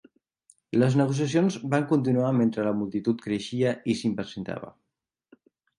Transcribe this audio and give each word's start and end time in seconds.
Les 0.83 0.95
negociacions 1.01 1.59
van 1.75 1.85
continuar 1.93 2.33
mentre 2.41 2.67
la 2.69 2.75
multitud 2.81 3.25
creixia 3.27 3.79
i 3.95 3.99
s'impacientava. 4.03 4.77